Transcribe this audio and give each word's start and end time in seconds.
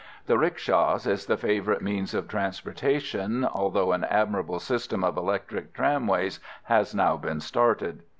The 0.25 0.33
riksha 0.35 1.05
is 1.05 1.27
the 1.27 1.37
favourite 1.37 1.83
means 1.83 2.15
of 2.15 2.27
transportation, 2.27 3.45
although 3.45 3.91
an 3.91 4.03
admirable 4.05 4.59
system 4.59 5.03
of 5.03 5.15
electric 5.15 5.75
tramways 5.75 6.39
has 6.63 6.95
now 6.95 7.17
been 7.17 7.39
started. 7.39 8.01